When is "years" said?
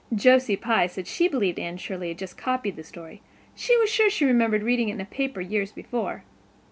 5.41-5.71